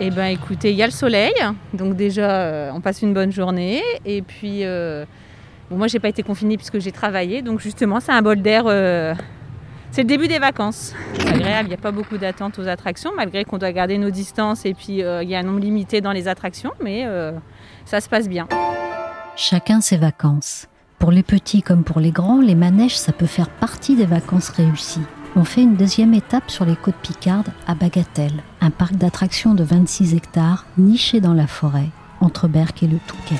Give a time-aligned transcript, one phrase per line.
[0.00, 1.34] Eh ben, écoutez, il y a le soleil,
[1.74, 3.82] donc déjà, euh, on passe une bonne journée.
[4.04, 5.04] Et puis, euh,
[5.72, 8.64] moi, j'ai pas été confinée puisque j'ai travaillé, donc justement, c'est un bol d'air.
[8.66, 9.12] euh,
[9.90, 10.94] c'est le début des vacances.
[11.14, 14.10] C'est agréable, il n'y a pas beaucoup d'attentes aux attractions, malgré qu'on doit garder nos
[14.10, 17.06] distances et puis il y a un nombre limité dans les attractions, mais
[17.86, 18.46] ça se passe bien.
[19.34, 20.68] Chacun ses vacances.
[20.98, 24.50] Pour les petits comme pour les grands, les manèges, ça peut faire partie des vacances
[24.50, 25.06] réussies.
[25.40, 29.62] On fait une deuxième étape sur les côtes Picardes à Bagatelle, un parc d'attractions de
[29.62, 33.36] 26 hectares niché dans la forêt, entre Berck et le Touquet.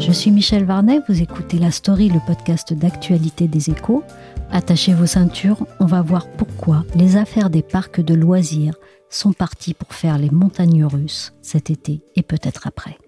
[0.00, 4.02] Je suis Michel Varnet, vous écoutez La Story, le podcast d'actualité des échos.
[4.50, 8.74] Attachez vos ceintures, on va voir pourquoi les affaires des parcs de loisirs
[9.10, 12.98] sont parties pour faire les montagnes russes cet été et peut-être après.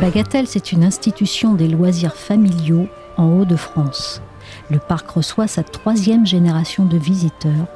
[0.00, 4.22] Bagatelle, c'est une institution des loisirs familiaux en Hauts-de-France.
[4.70, 7.66] Le parc reçoit sa troisième génération de visiteurs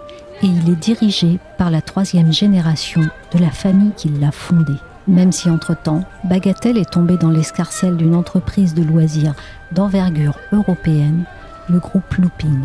[0.43, 3.03] et il est dirigé par la troisième génération
[3.33, 4.75] de la famille qui l'a fondé.
[5.09, 9.35] Même si entre-temps, Bagatelle est tombé dans l'escarcelle d'une entreprise de loisirs
[9.73, 11.25] d'envergure européenne,
[11.69, 12.61] le groupe Looping.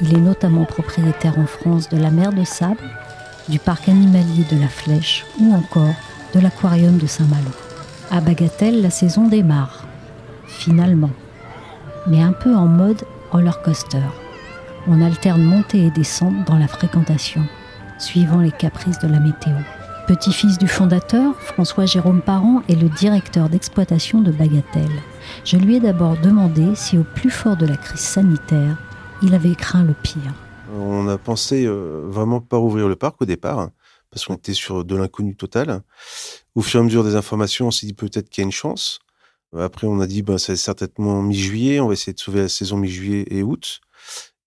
[0.00, 2.78] Il est notamment propriétaire en France de la mer de Sable,
[3.48, 5.94] du parc animalier de la Flèche ou encore
[6.34, 7.50] de l'aquarium de Saint-Malo.
[8.10, 9.84] À Bagatelle, la saison démarre.
[10.46, 11.10] Finalement.
[12.06, 14.02] Mais un peu en mode roller coaster.
[14.86, 17.42] On alterne montée et descente dans la fréquentation,
[17.98, 19.54] suivant les caprices de la météo.
[20.08, 25.00] Petit-fils du fondateur, François Jérôme Parent est le directeur d'exploitation de Bagatelle.
[25.44, 28.76] Je lui ai d'abord demandé si au plus fort de la crise sanitaire,
[29.22, 30.34] il avait craint le pire.
[30.72, 33.72] On a pensé euh, vraiment pas rouvrir le parc au départ, hein,
[34.10, 35.82] parce qu'on était sur de l'inconnu total.
[36.54, 38.52] Au fur et à mesure des informations, on s'est dit peut-être qu'il y a une
[38.52, 39.00] chance.
[39.56, 42.78] Après, on a dit, ben, c'est certainement mi-juillet, on va essayer de sauver la saison
[42.78, 43.80] mi-juillet et août.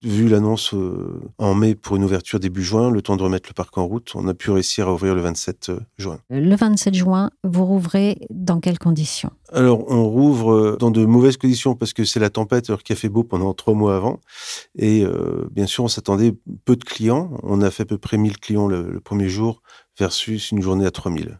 [0.05, 3.55] Vu l'annonce euh, en mai pour une ouverture début juin, le temps de remettre le
[3.55, 6.19] parc en route, on a pu réussir à ouvrir le 27 juin.
[6.29, 9.31] Le 27 juin, vous rouvrez dans quelles conditions?
[9.51, 12.93] Alors, on rouvre euh, dans de mauvaises conditions parce que c'est la tempête alors qu'il
[12.93, 14.19] a fait beau pendant trois mois avant.
[14.75, 16.35] Et euh, bien sûr, on s'attendait
[16.66, 17.31] peu de clients.
[17.41, 19.63] On a fait à peu près 1000 clients le, le premier jour
[19.97, 21.39] versus une journée à 3000.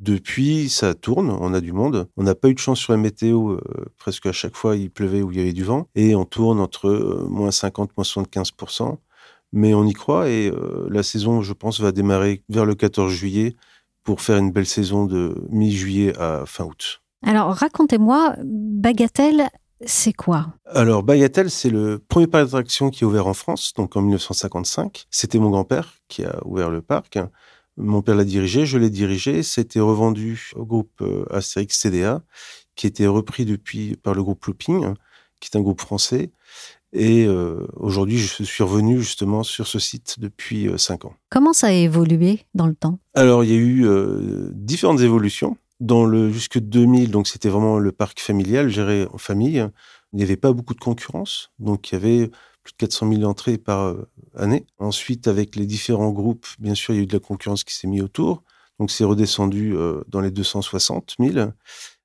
[0.00, 2.08] Depuis, ça tourne, on a du monde.
[2.16, 3.60] On n'a pas eu de chance sur la météo, euh,
[3.96, 5.88] presque à chaque fois il pleuvait ou il y avait du vent.
[5.94, 8.96] Et on tourne entre euh, moins 50, moins 75%.
[9.52, 13.12] Mais on y croit et euh, la saison, je pense, va démarrer vers le 14
[13.12, 13.54] juillet
[14.02, 17.00] pour faire une belle saison de mi-juillet à fin août.
[17.24, 19.48] Alors, racontez-moi, Bagatelle,
[19.86, 20.48] c'est quoi?
[20.66, 25.06] Alors, Bagatelle, c'est le premier parc d'attractions qui est ouvert en France, donc en 1955.
[25.10, 27.18] C'était mon grand-père qui a ouvert le parc.
[27.76, 29.42] Mon père l'a dirigé, je l'ai dirigé.
[29.42, 32.22] C'était revendu au groupe euh, Astérix CDA,
[32.76, 34.94] qui était repris depuis par le groupe Looping,
[35.40, 36.30] qui est un groupe français.
[36.94, 41.14] Et euh, aujourd'hui, je suis revenu justement sur ce site depuis euh, cinq ans.
[41.28, 43.00] Comment ça a évolué dans le temps?
[43.14, 45.56] Alors, il y a eu euh, différentes évolutions.
[45.80, 49.68] Dans le jusque 2000, donc c'était vraiment le parc familial géré en famille.
[50.12, 52.30] Il n'y avait pas beaucoup de concurrence, donc il y avait
[52.64, 54.66] plus de 400 000 entrées par euh, année.
[54.78, 57.74] Ensuite, avec les différents groupes, bien sûr, il y a eu de la concurrence qui
[57.74, 58.42] s'est mise autour.
[58.80, 61.50] Donc, c'est redescendu euh, dans les 260 000.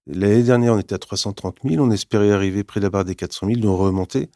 [0.05, 1.83] L'année dernière, on était à 330 000.
[1.83, 4.29] On espérait arriver près de la barre des 400 000, donc remonter.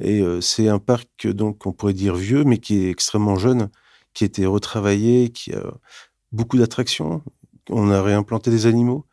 [0.00, 3.68] Et euh, c'est un parc, donc, on pourrait dire vieux, mais qui est extrêmement jeune,
[4.14, 5.62] qui a été retravaillé, qui a
[6.32, 7.22] beaucoup d'attractions.
[7.68, 9.04] On a réimplanté des animaux.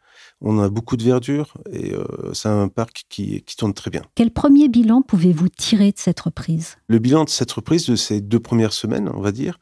[0.41, 4.03] On a beaucoup de verdure et euh, c'est un parc qui, qui tourne très bien.
[4.15, 6.77] Quel premier bilan pouvez-vous tirer de cette reprise?
[6.87, 9.59] Le bilan de cette reprise de ces deux premières semaines, on va dire,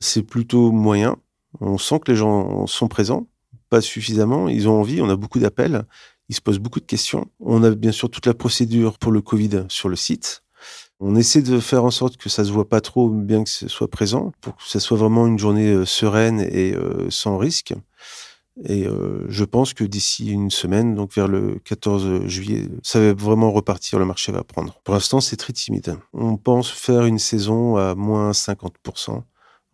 [0.00, 1.16] c'est plutôt moyen.
[1.60, 3.28] On sent que les gens sont présents,
[3.68, 5.84] pas suffisamment, ils ont envie, on a beaucoup d'appels,
[6.28, 7.26] ils se posent beaucoup de questions.
[7.40, 10.42] On a bien sûr toute la procédure pour le Covid sur le site.
[11.00, 13.68] On essaie de faire en sorte que ça se voit pas trop, bien que ce
[13.68, 17.74] soit présent, pour que ça soit vraiment une journée euh, sereine et euh, sans risque.
[18.62, 23.12] Et euh, je pense que d'ici une semaine, donc vers le 14 juillet, ça va
[23.12, 24.80] vraiment repartir, le marché va prendre.
[24.84, 25.96] Pour l'instant, c'est très timide.
[26.12, 29.22] On pense faire une saison à moins 50%,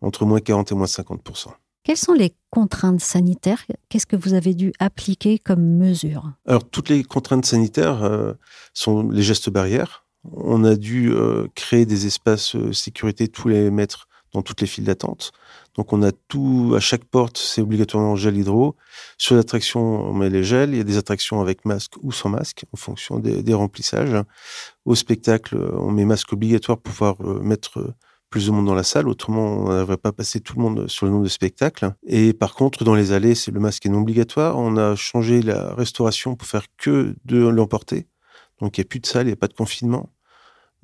[0.01, 1.49] entre moins 40 et moins 50%.
[1.83, 3.63] Quelles sont les contraintes sanitaires?
[3.89, 6.31] Qu'est-ce que vous avez dû appliquer comme mesure?
[6.47, 8.33] Alors, toutes les contraintes sanitaires euh,
[8.73, 10.05] sont les gestes barrières.
[10.31, 14.85] On a dû euh, créer des espaces sécurité tous les mètres dans toutes les files
[14.85, 15.31] d'attente.
[15.75, 18.75] Donc, on a tout, à chaque porte, c'est obligatoirement gel hydro.
[19.17, 20.71] Sur l'attraction, on met les gels.
[20.71, 24.15] Il y a des attractions avec masque ou sans masque, en fonction des, remplissages.
[24.85, 27.93] Au spectacle, on met masque obligatoire pour pouvoir mettre
[28.31, 31.05] plus de monde dans la salle, autrement on n'aurait pas passé tout le monde sur
[31.05, 31.93] le nombre de spectacles.
[32.07, 34.57] Et par contre, dans les allées, c'est le masque est non obligatoire.
[34.57, 38.07] On a changé la restauration pour faire que de l'emporter.
[38.61, 40.09] Donc il n'y a plus de salle, il n'y a pas de confinement.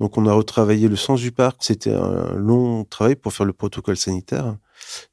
[0.00, 1.58] Donc on a retravaillé le sens du parc.
[1.64, 4.56] C'était un long travail pour faire le protocole sanitaire,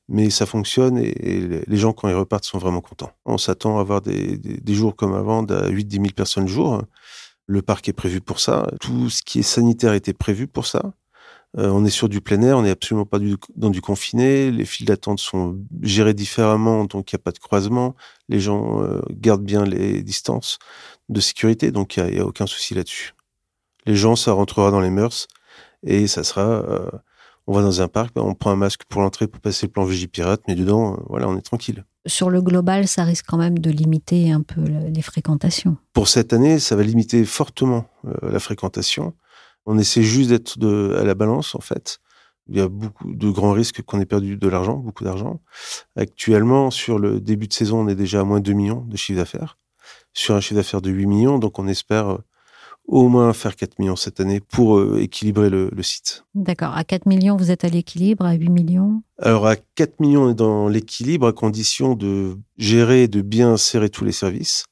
[0.09, 3.11] mais ça fonctionne et, les gens quand ils repartent sont vraiment contents.
[3.25, 6.83] On s'attend à avoir des, jours comme avant, d'à 8-10 000 personnes le jour.
[7.47, 8.67] Le parc est prévu pour ça.
[8.81, 10.93] Tout ce qui est sanitaire était prévu pour ça.
[11.57, 13.19] Euh, on est sur du plein air, on n'est absolument pas
[13.55, 14.51] dans du confiné.
[14.51, 17.95] Les files d'attente sont gérées différemment, donc il n'y a pas de croisement.
[18.27, 20.59] Les gens euh, gardent bien les distances
[21.09, 23.14] de sécurité, donc il n'y a, aucun souci là-dessus.
[23.85, 25.27] Les gens, ça rentrera dans les mœurs
[25.83, 26.41] et ça sera.
[26.41, 26.89] Euh,
[27.47, 29.83] on va dans un parc, on prend un masque pour l'entrée pour passer le plan
[29.83, 31.85] Vigipirate, mais dedans, voilà, on est tranquille.
[32.07, 35.77] Sur le global, ça risque quand même de limiter un peu les fréquentations.
[35.93, 37.85] Pour cette année, ça va limiter fortement
[38.23, 39.13] la fréquentation.
[39.67, 40.57] On essaie juste d'être
[40.99, 41.99] à la balance, en fait.
[42.47, 45.41] Il y a beaucoup de grands risques qu'on ait perdu de l'argent, beaucoup d'argent.
[45.95, 48.97] Actuellement, sur le début de saison, on est déjà à moins de 2 millions de
[48.97, 49.57] chiffre d'affaires.
[50.13, 52.23] Sur un chiffre d'affaires de 8 millions, donc on espère euh,
[52.87, 56.25] au moins faire 4 millions cette année pour euh, équilibrer le, site.
[56.35, 56.75] D'accord.
[56.75, 58.25] À 4 millions, vous êtes à l'équilibre.
[58.25, 59.01] À 8 millions?
[59.19, 63.89] Alors, à 4 millions, on est dans l'équilibre à condition de gérer, de bien serrer
[63.89, 64.65] tous les services.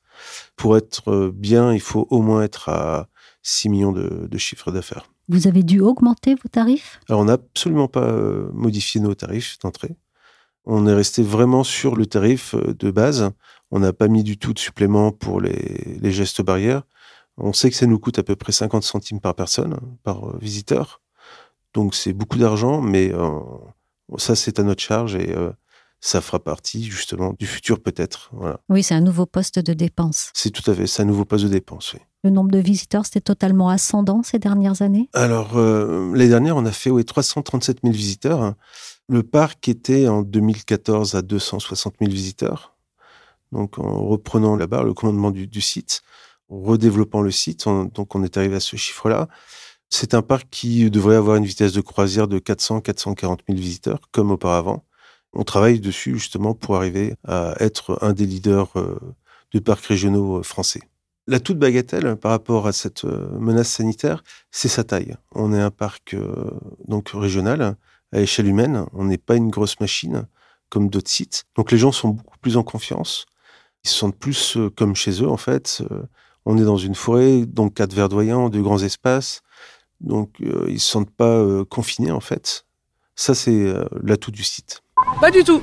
[0.55, 3.07] Pour être euh, bien, il faut au moins être à
[3.41, 5.09] 6 millions de, de chiffre d'affaires.
[5.29, 6.99] Vous avez dû augmenter vos tarifs?
[7.09, 9.95] Alors, on n'a absolument pas euh, modifié nos tarifs d'entrée.
[10.65, 13.31] On est resté vraiment sur le tarif de base.
[13.71, 16.83] On n'a pas mis du tout de supplément pour les, les, gestes barrières.
[17.37, 20.37] On sait que ça nous coûte à peu près 50 centimes par personne, par euh,
[20.39, 21.01] visiteur.
[21.73, 23.11] Donc c'est beaucoup d'argent, mais
[24.17, 25.35] ça c'est à notre charge et
[26.03, 28.29] ça fera partie justement du futur peut-être.
[28.33, 28.59] Voilà.
[28.67, 30.31] Oui, c'est un nouveau poste de dépense.
[30.33, 32.01] C'est tout à fait, c'est un nouveau poste de dépense, oui.
[32.25, 35.09] Le nombre de visiteurs, c'était totalement ascendant ces dernières années?
[35.13, 38.53] Alors, euh, l'année dernière, on a fait oui, 337 000 visiteurs.
[39.07, 42.75] Le parc était en 2014 à 260 000 visiteurs.
[43.53, 46.01] Donc, en reprenant la barre, le commandement du, du site,
[46.61, 49.27] redéveloppant le site, donc on est arrivé à ce chiffre-là.
[49.89, 54.31] C'est un parc qui devrait avoir une vitesse de croisière de 400-440 000 visiteurs, comme
[54.31, 54.83] auparavant.
[55.33, 58.99] On travaille dessus justement pour arriver à être un des leaders euh,
[59.51, 60.81] de parcs régionaux euh, français.
[61.27, 65.15] La toute bagatelle par rapport à cette euh, menace sanitaire, c'est sa taille.
[65.33, 66.15] On est un parc
[66.87, 67.75] donc régional
[68.11, 68.85] à échelle humaine.
[68.93, 70.27] On n'est pas une grosse machine
[70.69, 71.45] comme d'autres sites.
[71.55, 73.25] Donc les gens sont beaucoup plus en confiance.
[73.83, 75.83] Ils se sentent plus comme chez eux en fait.
[76.45, 79.41] On est dans une forêt, donc cadre verdoyant, de grands espaces.
[80.01, 82.65] Donc ils se sentent pas confinés en fait.
[83.15, 84.81] Ça c'est l'atout du site.
[85.21, 85.61] Pas du tout.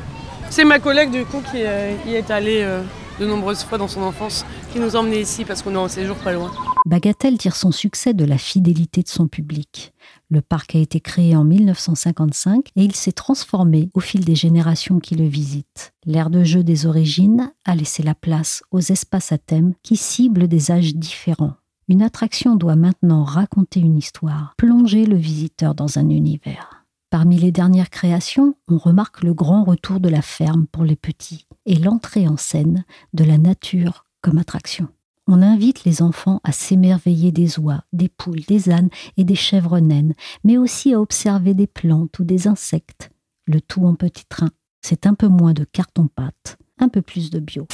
[0.50, 2.82] C'est ma collègue du coup qui euh, y est allée euh,
[3.20, 5.86] de nombreuses fois dans son enfance, qui nous a emmenés ici parce qu'on est en
[5.86, 6.50] séjour pas loin.
[6.86, 9.92] Bagatelle tire son succès de la fidélité de son public.
[10.30, 14.98] Le parc a été créé en 1955 et il s'est transformé au fil des générations
[14.98, 15.92] qui le visitent.
[16.06, 20.48] L'ère de jeu des origines a laissé la place aux espaces à thème qui ciblent
[20.48, 21.54] des âges différents.
[21.88, 26.86] Une attraction doit maintenant raconter une histoire, plonger le visiteur dans un univers.
[27.10, 31.46] Parmi les dernières créations, on remarque le grand retour de la ferme pour les petits
[31.66, 34.88] et l'entrée en scène de la nature comme attraction.
[35.26, 39.78] On invite les enfants à s'émerveiller des oies, des poules, des ânes et des chèvres
[39.78, 43.10] naines, mais aussi à observer des plantes ou des insectes.
[43.46, 44.50] Le tout en petit train.
[44.82, 47.66] C'est un peu moins de carton-pâte, un peu plus de bio.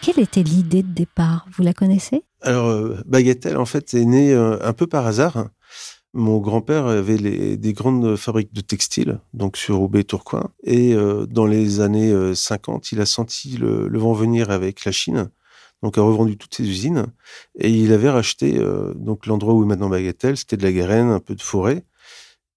[0.00, 1.46] Quelle était l'idée de départ?
[1.52, 2.22] Vous la connaissez?
[2.40, 5.48] Alors, euh, Bagatelle, en fait, est née euh, un peu par hasard.
[6.16, 10.50] Mon grand-père avait des grandes fabriques de textiles, donc sur Roubaix Tourcoing.
[10.64, 15.28] Et euh, dans les années 50, il a senti le, vent venir avec la Chine,
[15.82, 17.06] donc a revendu toutes ses usines.
[17.58, 18.58] Et il avait racheté
[18.94, 21.84] donc l'endroit où est maintenant Bagatelle, c'était de la Garenne, un peu de forêt.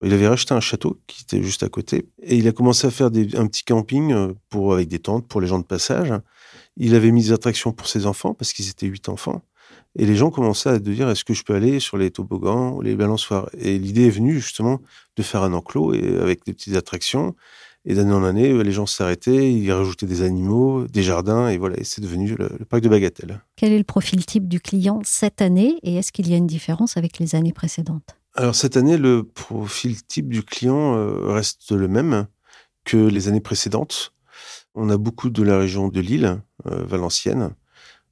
[0.02, 2.92] Il avait racheté un château qui était juste à côté et il a commencé à
[2.92, 6.14] faire un petit camping euh, pour, avec des tentes pour les gens de passage.
[6.78, 9.42] Il avait mis des attractions pour ses enfants parce qu'ils étaient huit enfants.
[10.00, 12.82] Et les gens commençaient à dire est-ce que je peux aller sur les toboggans ou
[12.82, 13.50] les balançoires?
[13.58, 14.80] Et l'idée est venue justement
[15.18, 17.36] de faire un enclos et avec des petites attractions.
[17.84, 21.76] Et d'année en année, les gens s'arrêtaient, ils rajoutaient des animaux, des jardins, et voilà,
[21.84, 23.42] c'est devenu le, le, parc de Bagatelle.
[23.58, 26.48] Quel est le profil type du client cette année et est-ce qu'il y a une
[26.48, 28.16] différence avec les années précédentes?
[28.36, 32.28] Alors cette année, le profil type du client euh, reste le même
[32.86, 34.14] que les années précédentes.
[34.76, 37.52] On a beaucoup de la région de Lille, euh, Valenciennes.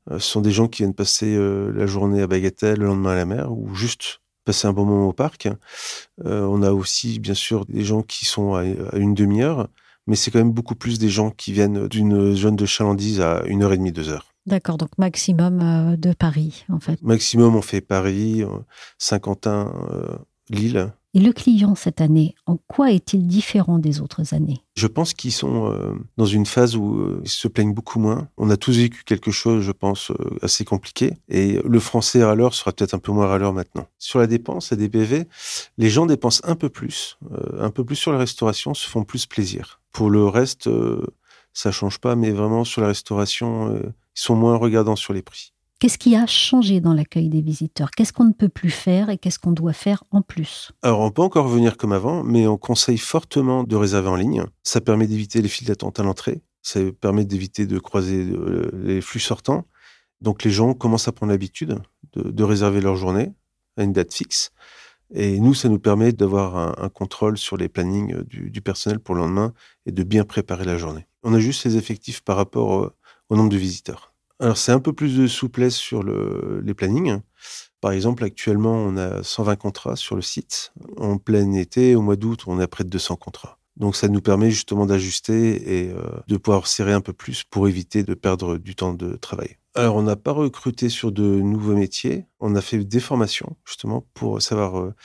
[0.10, 3.16] Euh, ce sont des gens qui viennent passer la journée à Bagatelle, le lendemain à
[3.16, 5.50] la mer, ou juste passer un bon moment au parc.
[6.24, 8.64] on a aussi, bien sûr, des gens qui sont à,
[8.96, 9.68] une demi-heure,
[10.06, 13.44] mais c'est quand même beaucoup plus des gens qui viennent d'une zone de chalandise à
[13.46, 14.34] une heure et demie, deux heures.
[14.48, 17.02] D'accord, donc maximum euh, de Paris, en fait.
[17.02, 18.48] Maximum, on fait Paris, euh,
[18.98, 20.18] Saint-Quentin, euh,
[20.50, 20.94] Lille.
[21.18, 24.62] Et le client cette année, en quoi est-il différent des autres années?
[24.76, 28.28] Je pense qu'ils sont dans une phase où ils se plaignent beaucoup moins.
[28.38, 30.12] On a tous vécu quelque chose, je pense,
[30.44, 31.14] assez compliqué.
[31.28, 33.88] Et le français à l'heure sera peut-être un peu moins à l'heure maintenant.
[33.98, 35.26] Sur la dépense, à des PV,
[35.80, 37.18] les gens dépensent un peu plus,
[37.60, 39.82] un peu plus sur la restauration, se font plus plaisir.
[39.92, 40.70] Pour le reste,
[41.52, 45.52] ça change pas, mais vraiment sur la restauration, ils sont moins regardants sur les prix.
[45.80, 47.92] Qu'est-ce qui a changé dans l'accueil des visiteurs?
[47.92, 50.72] Qu'est-ce qu'on ne peut plus faire et qu'est-ce qu'on doit faire en plus?
[50.82, 54.44] Alors, on peut encore venir comme avant, mais on conseille fortement de réserver en ligne.
[54.64, 56.42] Ça permet d'éviter les files d'attente à l'entrée.
[56.64, 59.68] Ça permet d'éviter de croiser euh, les flux sortants.
[60.20, 61.78] Donc, les gens commencent à prendre l'habitude
[62.16, 63.32] de, réserver leur journée
[63.78, 64.50] à une date fixe.
[65.14, 69.14] Et nous, ça nous permet d'avoir un, contrôle sur les plannings du, du, personnel pour
[69.14, 69.54] le lendemain
[69.86, 71.06] et de bien préparer la journée.
[71.22, 72.92] On a juste les effectifs par rapport
[73.30, 74.12] au nombre de visiteurs.
[74.40, 77.20] Alors, c'est un peu plus de souplesse sur le, les plannings.
[77.82, 80.74] Par exemple, actuellement, on a 120 contrats sur le site.
[80.98, 83.60] En plein été, au mois d'août, on a près de 200 contrats.
[83.78, 87.68] Donc, ça nous permet justement d'ajuster et euh, de pouvoir serrer un peu plus pour
[87.68, 89.58] éviter de perdre du temps de travail.
[89.78, 92.26] Alors, on n'a pas recruté sur de nouveaux métiers.
[92.40, 94.96] On a fait des formations, justement, pour savoir euh,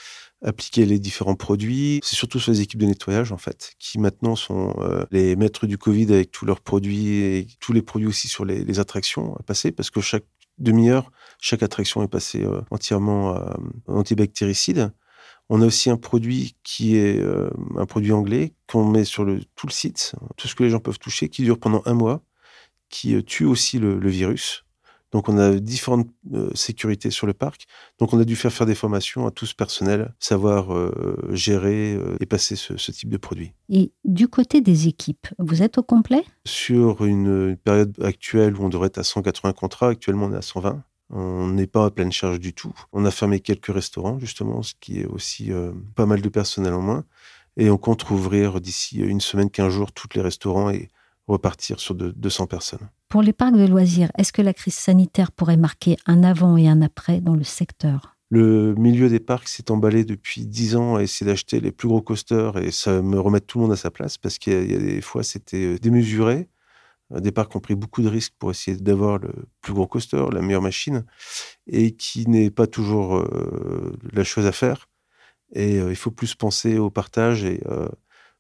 [0.43, 2.01] appliquer les différents produits.
[2.03, 5.67] C'est surtout sur les équipes de nettoyage, en fait, qui maintenant sont euh, les maîtres
[5.67, 9.43] du Covid avec tous leurs produits et tous les produits aussi sur les, attractions à
[9.43, 10.25] passer, parce que chaque
[10.57, 14.91] demi-heure, chaque attraction est passée euh, entièrement à antibactéricide.
[15.51, 19.67] On a aussi un produit qui est euh, un produit anglais qu'on met sur tout
[19.67, 22.23] le site, tout ce que les gens peuvent toucher, qui dure pendant un mois,
[22.93, 24.65] qui tue aussi le virus.
[25.13, 27.67] Donc on a différentes euh, sécurités sur le parc.
[27.99, 31.95] Donc on a dû faire faire des formations à tout ce personnel, savoir euh, gérer
[31.95, 33.53] euh, et passer ce, type de produit.
[33.69, 36.25] Et du côté des équipes, vous êtes au complet?
[36.47, 40.43] Sur une, période actuelle où on devrait être à 180 contrats, actuellement on est à
[40.43, 40.83] 120.
[41.11, 42.73] On n'est pas à pleine charge du tout.
[42.93, 45.51] On a fermé quelques restaurants, justement, ce qui est aussi
[45.95, 47.05] pas mal de personnel en moins.
[47.59, 50.89] Et on compte rouvrir d'ici une semaine, 15 jours, tous les restaurants et
[51.29, 52.89] repartir sur de 200 personnes.
[53.09, 56.69] Pour les parcs de loisirs, est-ce que la crise sanitaire pourrait marquer un avant et
[56.69, 58.17] un après dans le secteur?
[58.31, 62.01] Le milieu des parcs s'est emballé depuis 10 ans à essayer d'acheter les plus gros
[62.01, 64.79] coasters et ça me remet tout le monde à sa place parce qu'il y, a
[64.79, 66.49] des fois c'était euh, démesuré.
[67.13, 70.25] Euh, des parcs ont pris beaucoup de risques pour essayer d'avoir le plus gros coaster,
[70.33, 71.05] la meilleure machine
[71.67, 74.89] et qui n'est pas toujours euh, la chose à faire.
[75.55, 77.63] Et il faut plus penser au partage et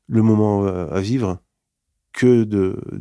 [0.06, 1.42] le moment à vivre
[2.12, 2.46] que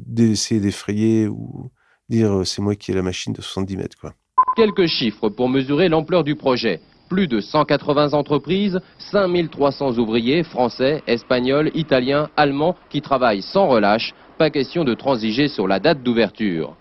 [0.08, 1.72] d'essayer d'effrayer ou
[2.10, 4.14] dire euh, c'est moi qui ai la machine de 70 mètres.
[4.56, 6.82] Quelques chiffres pour mesurer l'ampleur du projet.
[7.10, 8.80] Plus de 180 entreprises,
[9.12, 14.14] 5300 ouvriers français, espagnols, italiens, allemands qui travaillent sans relâche.
[14.38, 16.76] Pas question de transiger sur la date d'ouverture.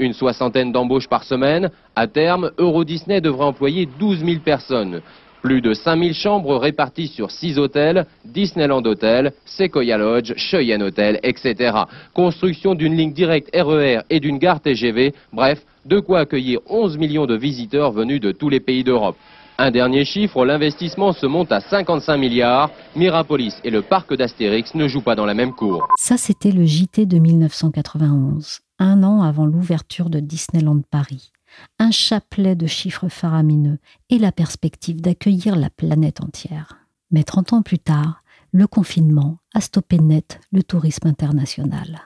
[0.00, 1.70] Une soixantaine d'embauches par semaine.
[1.96, 5.00] À terme, Euro Disney devrait employer 12 000 personnes.
[5.42, 11.76] Plus de 5000 chambres réparties sur 6 hôtels, Disneyland Hotel, Sequoia Lodge, Cheyenne Hotel, etc.
[12.12, 16.98] Construction d'une ligne directe RER e et d'une gare TGV, bref, de quoi accueillir 11
[16.98, 19.16] millions de visiteurs venus de tous les pays d'Europe.
[19.60, 22.70] Un dernier chiffre, l'investissement se monte à 55 milliards.
[22.94, 25.88] Mirapolis et le parc d'Astérix ne jouent pas dans la même cour.
[25.96, 31.32] Ça, c'était le JT de 1991, un an avant l'ouverture de Disneyland Paris
[31.78, 33.78] un chapelet de chiffres faramineux
[34.10, 36.78] et la perspective d'accueillir la planète entière.
[37.10, 42.02] Mais 30 ans plus tard, le confinement a stoppé net le tourisme international.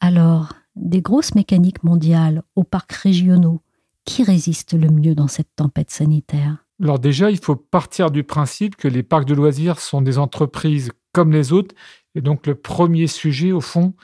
[0.00, 3.62] Alors, des grosses mécaniques mondiales aux parcs régionaux,
[4.04, 6.64] qui résiste le mieux dans cette tempête sanitaire?
[6.82, 10.92] Alors déjà, il faut partir du principe que les parcs de loisirs sont des entreprises
[11.12, 11.74] comme les autres.
[12.14, 13.94] Et donc le premier sujet, au fond,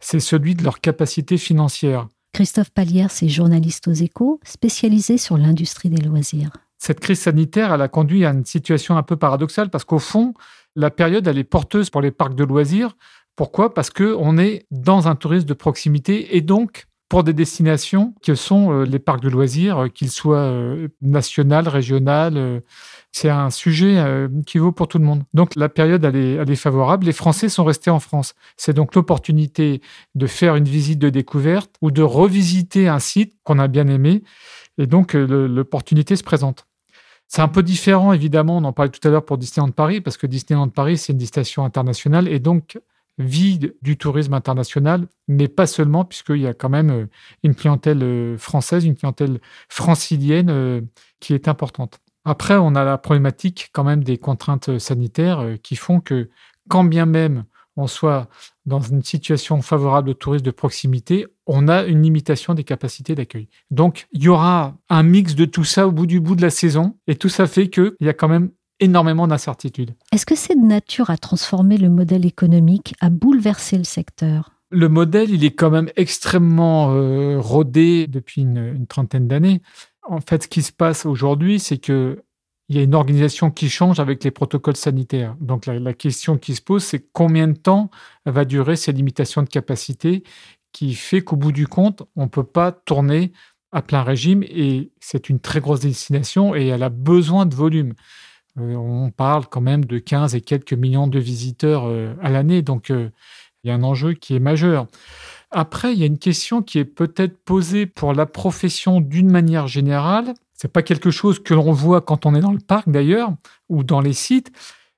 [0.00, 2.08] c'est celui de leur capacité financière.
[2.38, 6.50] Christophe Pallière, c'est journaliste aux échos, spécialisé sur l'industrie des loisirs.
[6.78, 10.34] Cette crise sanitaire, elle a conduit à une situation un peu paradoxale parce qu'au fond,
[10.76, 12.96] la période, elle est porteuse pour les parcs de loisirs.
[13.34, 13.74] Pourquoi?
[13.74, 18.70] Parce qu'on est dans un tourisme de proximité et donc pour des destinations que sont
[18.70, 22.62] euh, les parcs de loisirs, euh, qu'ils soient euh, national, régional.
[23.12, 24.04] C'est un sujet
[24.46, 25.24] qui vaut pour tout le monde.
[25.34, 26.16] Donc la période, elle
[26.50, 27.06] est, favorable.
[27.06, 28.34] Les Français sont restés en France.
[28.56, 29.80] C'est donc l'opportunité
[30.14, 34.22] de faire une visite de découverte ou de revisiter un site qu'on a bien aimé.
[34.76, 36.68] Et donc l'opportunité se présente.
[37.28, 40.16] C'est un peu différent, évidemment, on en parlait tout à l'heure pour Disneyland Paris, parce
[40.16, 42.26] que Disneyland Paris, c'est une destination internationale.
[42.26, 42.78] Et donc,
[43.18, 47.06] vie du tourisme international, mais pas seulement, puisqu'il y a quand même euh,
[47.42, 50.80] une clientèle euh, française, une clientèle francilienne euh,
[51.20, 52.00] qui est importante.
[52.28, 56.28] Après, on a la problématique quand même des contraintes sanitaires qui font que,
[56.68, 57.44] quand bien même
[57.78, 58.28] on soit
[58.66, 63.48] dans une situation favorable au tourisme de proximité, on a une limitation des capacités d'accueil.
[63.70, 66.50] Donc, il y aura un mix de tout ça au bout du bout de la
[66.50, 69.94] saison, et tout ça fait qu'il y a quand même énormément d'incertitudes.
[70.12, 74.50] Est-ce que c'est de nature à transformer le modèle économique, à bouleverser le secteur?
[74.70, 79.62] Le modèle, il est quand même extrêmement euh, rodé depuis une, trentaine d'années.
[80.08, 82.22] En fait, ce qui se passe aujourd'hui, c'est que
[82.68, 85.34] il y a une organisation qui change avec les protocoles sanitaires.
[85.40, 87.90] Donc la, question qui se pose, c'est combien de temps
[88.26, 90.22] va durer ces limitations de capacité
[90.72, 93.32] qui fait qu'au bout du compte, on ne peut pas tourner
[93.72, 97.94] à plein régime et c'est une très grosse destination et elle a besoin de volume.
[98.58, 102.60] Euh, on parle quand même de 15 et quelques millions de visiteurs euh, à l'année,
[102.60, 103.10] donc euh,
[103.62, 104.88] il y a un enjeu qui est majeur.
[105.50, 109.66] Après, il y a une question qui est peut-être posée pour la profession d'une manière
[109.66, 110.34] générale.
[110.52, 113.32] C'est pas quelque chose que l'on voit quand on est dans le parc d'ailleurs
[113.68, 114.52] ou dans les sites.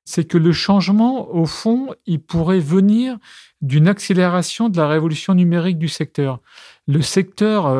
[0.04, 3.16] C'est que le changement, au fond, il pourrait venir
[3.61, 6.40] d'une accélération de la révolution numérique du secteur.
[6.88, 7.73] Le secteur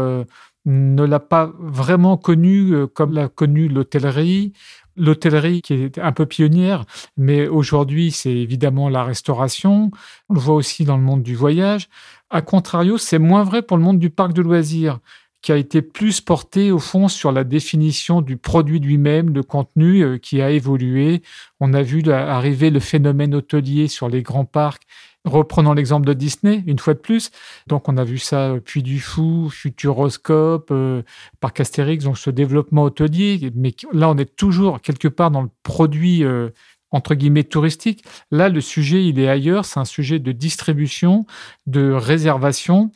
[0.67, 4.53] ne l'a pas vraiment connu comme l'a connu l'hôtellerie
[5.01, 6.85] l'hôtellerie qui est un peu pionnière,
[7.17, 9.91] mais aujourd'hui, c'est évidemment la restauration.
[10.29, 11.89] On le voit aussi dans le monde du voyage.
[12.31, 15.01] A contrario, c'est moins vrai pour le monde du parc de loisirs
[15.43, 20.03] qui a été plus porté au fond sur la définition du produit lui-même, le contenu
[20.03, 21.23] euh, qui a évolué.
[21.61, 24.87] On a vu arriver le phénomène hôtelier sur les grands parcs
[25.27, 27.31] Reprenons l'exemple de Disney, une fois de plus.
[27.67, 31.03] Donc, on a vu ça, euh, puis du Fou, Futuroscope, euh,
[31.41, 33.51] Parc Astérix, donc ce développement hôtelier.
[33.55, 36.49] Mais là, on est toujours quelque part dans le produit, euh,
[36.91, 38.03] entre guillemets, touristique.
[38.31, 39.67] Là, le sujet, il est ailleurs.
[39.67, 41.27] C'est un sujet de distribution,
[41.67, 42.91] de réservation.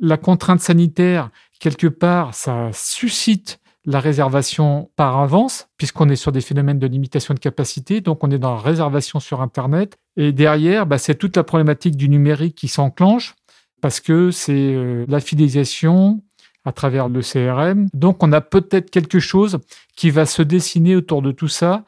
[0.00, 6.42] La contrainte sanitaire, quelque part, ça suscite la réservation par avance, puisqu'on est sur des
[6.42, 9.96] phénomènes de limitation de capacité, donc on est dans la réservation sur Internet.
[10.16, 13.34] Et derrière, bah, c'est toute la problématique du numérique qui s'enclenche,
[13.80, 16.22] parce que c'est euh, la fidélisation
[16.64, 17.88] à travers le CRM.
[17.94, 19.58] Donc on a peut-être quelque chose
[19.96, 21.84] qui va se dessiner autour de tout ça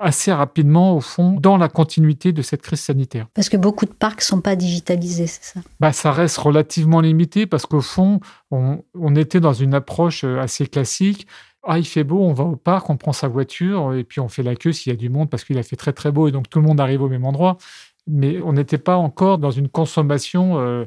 [0.00, 3.26] assez rapidement, au fond, dans la continuité de cette crise sanitaire.
[3.34, 5.60] Parce que beaucoup de parcs ne sont pas digitalisés, c'est ça?
[5.78, 10.40] Bah, Ça reste relativement limité parce qu'au fond, on, on, était dans une approche euh,
[10.40, 11.26] assez classique.
[11.62, 14.28] Ah, il fait beau, on va au parc, on prend sa voiture et puis on
[14.28, 16.26] fait la queue s'il y a du monde parce qu'il a fait très très beau
[16.26, 17.58] et donc tout le monde arrive au même endroit.
[18.06, 20.86] Mais on n'était pas encore dans une consommation euh,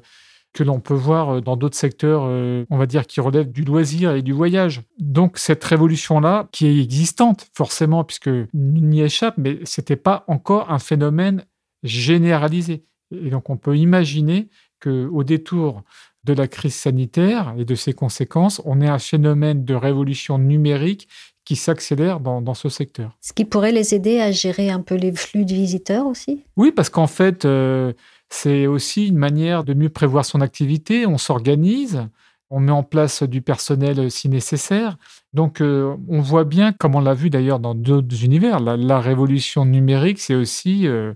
[0.53, 3.63] que l'on peut voir euh, dans d'autres secteurs, euh, on va dire, qui relèvent du
[3.63, 4.81] loisir et du voyage.
[4.99, 10.79] Donc cette révolution-là, qui est existante forcément, puisque n'y échappe, mais c'était pas encore un
[10.79, 11.43] phénomène
[11.83, 12.85] généralisé.
[13.11, 14.49] Et donc on peut imaginer
[14.81, 15.83] qu'au détour
[16.23, 21.09] de la crise sanitaire et de ses conséquences, on ait un phénomène de révolution numérique
[21.45, 23.17] qui s'accélère dans, ce secteur.
[23.19, 26.43] Ce qui pourrait les aider à gérer un peu les flux de visiteurs aussi?
[26.55, 27.91] Oui, parce qu'en fait, euh,
[28.33, 31.05] c'est aussi une manière de mieux prévoir son activité.
[31.05, 32.07] On s'organise,
[32.49, 34.97] on met en place du personnel si nécessaire.
[35.33, 39.65] Donc, euh, on voit bien, comme on l'a vu d'ailleurs dans d'autres univers, la, révolution
[39.65, 41.13] numérique, c'est aussi euh,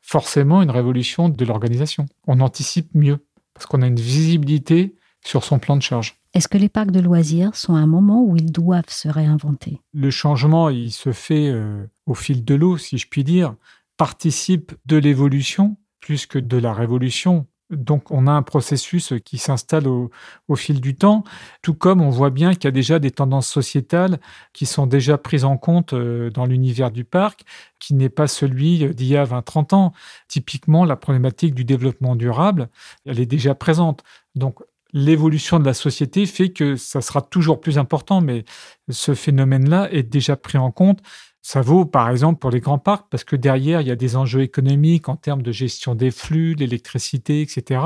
[0.00, 2.06] forcément une révolution de l'organisation.
[2.28, 3.18] On anticipe mieux
[3.52, 6.20] parce qu'on a une visibilité sur son plan de charge.
[6.34, 9.80] Est-ce que les parcs de loisirs sont un moment où ils doivent se réinventer?
[9.92, 13.56] Le changement, il se fait euh, au fil de l'eau, si je puis dire,
[13.96, 17.46] participe de l'évolution plus que de la révolution.
[17.70, 20.10] Donc on a un processus qui s'installe au,
[20.56, 21.22] fil du temps,
[21.62, 24.18] tout comme on voit bien qu'il y a déjà des tendances sociétales
[24.52, 27.42] qui sont déjà prises en compte euh, dans l'univers du parc,
[27.78, 29.92] qui n'est pas celui d'il y a 20-30 ans.
[30.26, 32.68] Typiquement, la problématique du développement durable,
[33.06, 34.02] elle est déjà présente.
[34.34, 34.58] Donc
[34.92, 38.44] l'évolution de la société fait que ça sera toujours plus important, mais
[38.88, 41.00] ce phénomène-là est déjà pris en compte.
[41.42, 44.16] Ça vaut par exemple pour les grands parcs parce que derrière, il y a des
[44.16, 47.80] enjeux économiques en termes de gestion des flux, l'électricité, etc.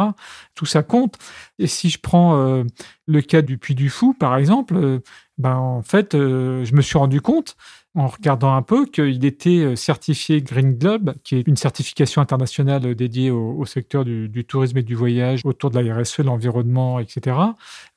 [0.55, 1.19] Tout ça compte.
[1.59, 2.65] Et si je prends euh,
[3.07, 5.01] le cas du Puy du Fou, par exemple, euh,
[5.39, 7.57] ben, en fait, euh, je me suis rendu compte
[7.97, 12.95] en regardant un peu qu'il était euh, certifié Green Globe, qui est une certification internationale
[12.95, 17.37] dédiée au, secteur du, tourisme et du voyage autour de la RSE, l'environnement, etc.,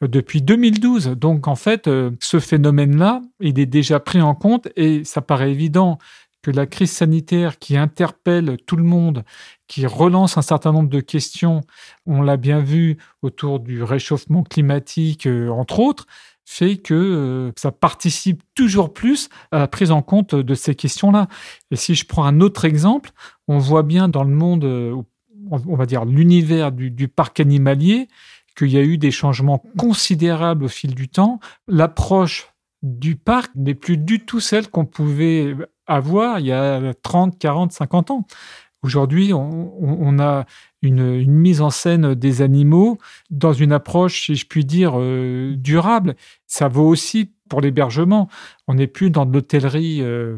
[0.04, 1.08] euh, depuis 2012.
[1.18, 5.52] Donc en fait, euh, ce phénomène-là, il est déjà pris en compte et ça paraît
[5.52, 5.98] évident
[6.44, 9.24] que la crise sanitaire qui interpelle tout le monde,
[9.68, 11.62] qui relance un certain nombre de questions,
[12.06, 16.06] on l'a bien vu autour du réchauffement climatique, entre autres,
[16.50, 21.28] fait que euh, ça participe toujours plus à la prise en compte de ces questions-là.
[21.72, 23.12] Et si je prends un autre exemple,
[23.50, 24.96] on voit bien dans le monde, euh,
[25.52, 28.08] on va dire l'univers du, du, parc animalier,
[28.58, 31.42] qu'il y a eu des changements considérables au fil du temps.
[31.68, 32.48] L'approche
[32.82, 35.54] du parc n'est plus du tout celle qu'on pouvait
[35.86, 38.26] avoir il y a 30, 40, 50 ans.
[38.88, 40.46] Aujourd'hui, on, a
[40.82, 42.98] une, mise en scène des animaux
[43.30, 46.16] dans une approche, si je puis dire, euh, durable.
[46.46, 48.30] Ça vaut aussi pour l'hébergement.
[48.66, 50.38] On n'est plus dans de l'hôtellerie euh,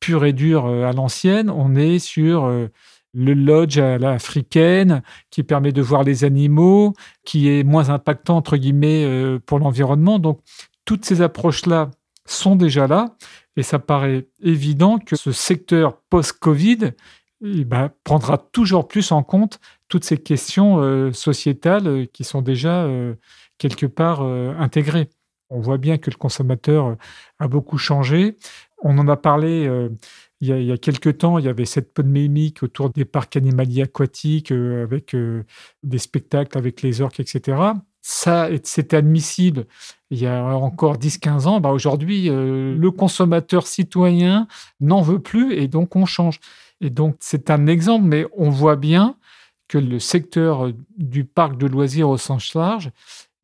[0.00, 1.48] pure et dure euh, à l'ancienne.
[1.48, 6.92] On est sur le lodge à l'africaine qui permet de voir les animaux,
[7.24, 10.18] qui est moins impactant, entre guillemets, pour l'environnement.
[10.18, 10.40] Donc,
[10.84, 11.92] toutes ces approches-là
[12.24, 13.14] sont déjà là.
[13.56, 16.90] Et ça paraît évident que ce secteur post-Covid
[17.40, 22.84] bah, prendra toujours plus en compte toutes ces questions euh, sociétales euh, qui sont déjà
[22.84, 23.14] euh,
[23.58, 25.08] quelque part intégrées.
[25.48, 26.96] On voit bien que le consommateur
[27.38, 28.36] a beaucoup changé.
[28.82, 29.64] On en a parlé
[30.40, 33.06] il, y a, il, y a, quelques temps, il y avait cette polémique autour des
[33.06, 35.16] parcs animaliers aquatiques avec
[35.82, 37.58] des spectacles avec les orques, etc.
[38.02, 39.64] Ça, c'était admissible
[40.10, 41.60] il y a encore 10-15 ans.
[41.60, 44.48] Bah Aujourd'hui, le consommateur citoyen
[44.80, 46.40] n'en veut plus et donc on change.
[46.80, 49.16] Et donc, c'est un exemple, mais on voit bien
[49.68, 52.90] que le secteur du parc de loisirs au sens large,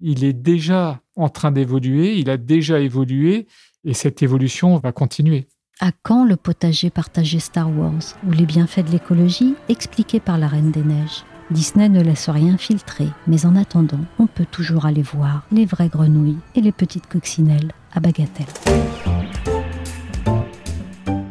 [0.01, 3.47] il est déjà en train d'évoluer, il a déjà évolué,
[3.85, 5.49] et cette évolution va continuer.
[5.81, 10.49] À quand le potager partagé Star Wars, ou les bienfaits de l'écologie expliqués par la
[10.49, 11.25] Reine des Neiges?
[11.51, 15.88] Disney ne laisse rien filtrer, mais en attendant, on peut toujours aller voir les vraies
[15.88, 18.47] grenouilles et les petites coccinelles à bagatelle.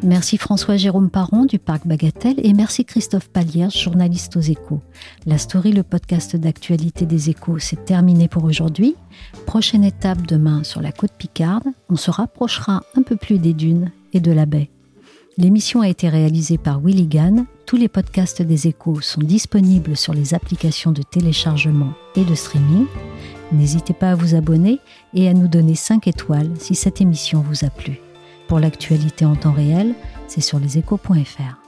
[0.03, 4.81] Merci François-Jérôme Paron du Parc Bagatelle et merci Christophe Paliers, journaliste aux échos.
[5.27, 8.95] La story, le podcast d'actualité des échos, c'est terminé pour aujourd'hui.
[9.45, 13.91] Prochaine étape demain sur la côte Picarde, on se rapprochera un peu plus des dunes
[14.11, 14.71] et de la baie.
[15.37, 17.45] L'émission a été réalisée par Willy Gann.
[17.67, 22.87] Tous les podcasts des échos sont disponibles sur les applications de téléchargement et de streaming.
[23.51, 24.79] N'hésitez pas à vous abonner
[25.13, 27.99] et à nous donner 5 étoiles si cette émission vous a plu.
[28.51, 29.95] Pour l'actualité en temps réel,
[30.27, 31.60] c'est sur leséchos.fr.